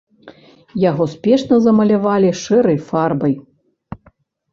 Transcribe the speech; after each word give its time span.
Яго 0.83 1.03
спешна 1.13 1.55
замалявалі 1.65 2.29
шэрай 2.43 2.79
фарбай. 2.87 3.33